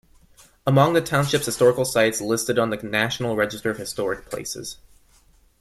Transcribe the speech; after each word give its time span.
Among 0.65 0.93
the 0.93 1.01
Township's 1.01 1.45
historical 1.45 1.85
sites 1.85 2.21
listed 2.21 2.57
on 2.57 2.71
the 2.71 2.77
National 2.77 3.35
Register 3.35 3.69
of 3.69 3.77
Historic 3.77 4.25
Places. 4.31 4.77